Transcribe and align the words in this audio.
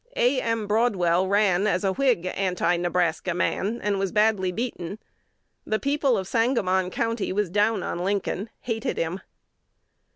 A. 0.15 0.41
M. 0.41 0.65
Broadwell 0.65 1.27
ran 1.27 1.67
as 1.67 1.83
a 1.83 1.93
Whig 1.93 2.25
Anti 2.25 2.75
Nebraska 2.77 3.35
man, 3.35 3.79
and 3.83 3.99
was 3.99 4.11
badly 4.11 4.51
beaten. 4.51 4.97
The 5.63 5.77
people 5.77 6.17
of 6.17 6.27
Sangamon 6.27 6.89
County 6.89 7.31
was 7.31 7.51
down 7.51 7.83
on 7.83 7.99
Lincoln, 7.99 8.49
hated 8.61 8.97
him." 8.97 9.19